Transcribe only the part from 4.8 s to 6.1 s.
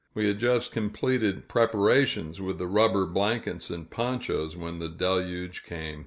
deluge came.